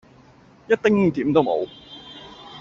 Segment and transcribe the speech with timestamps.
[0.67, 1.67] 一丁點都無